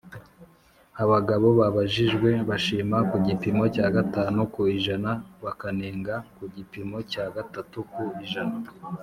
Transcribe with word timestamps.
Abagabo 1.03 1.47
babajijwe 1.59 2.29
bashima 2.49 2.97
ku 3.09 3.17
gipimo 3.27 3.63
cya 3.75 3.87
gatanu 3.95 4.39
ku 4.53 4.61
ijana 4.77 5.11
bakanenga 5.43 6.15
ku 6.35 6.43
gipimo 6.55 6.97
cya 7.11 7.25
gatatu 7.35 7.77
ku 7.93 8.03
ijana 8.23 8.57